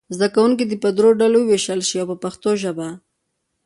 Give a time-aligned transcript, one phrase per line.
[0.15, 2.87] زده کوونکي دې په دریو ډلو وویشل شي په پښتو ژبه.